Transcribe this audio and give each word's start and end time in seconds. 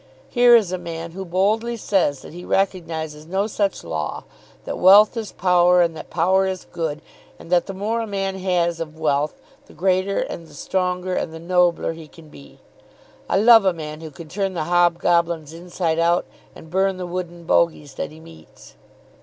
Here 0.29 0.55
is 0.55 0.71
a 0.71 0.79
man 0.79 1.11
who 1.11 1.23
boldly 1.23 1.77
says 1.77 2.23
that 2.23 2.33
he 2.33 2.43
recognises 2.43 3.27
no 3.27 3.45
such 3.45 3.83
law; 3.83 4.23
that 4.65 4.79
wealth 4.79 5.15
is 5.15 5.31
power, 5.31 5.83
and 5.83 5.95
that 5.95 6.09
power 6.09 6.47
is 6.47 6.65
good, 6.71 7.03
and 7.37 7.51
that 7.51 7.67
the 7.67 7.73
more 7.75 8.01
a 8.01 8.07
man 8.07 8.39
has 8.39 8.79
of 8.79 8.97
wealth 8.99 9.39
the 9.67 9.73
greater 9.73 10.17
and 10.19 10.47
the 10.47 10.55
stronger 10.55 11.13
and 11.13 11.31
the 11.31 11.39
nobler 11.39 11.93
he 11.93 12.07
can 12.07 12.29
be. 12.29 12.57
I 13.29 13.37
love 13.37 13.63
a 13.63 13.73
man 13.73 14.01
who 14.01 14.09
can 14.09 14.27
turn 14.27 14.55
the 14.55 14.63
hobgoblins 14.63 15.53
inside 15.53 15.99
out 15.99 16.25
and 16.55 16.71
burn 16.71 16.97
the 16.97 17.05
wooden 17.05 17.43
bogies 17.43 17.93
that 17.93 18.09
he 18.09 18.19
meets." 18.19 18.73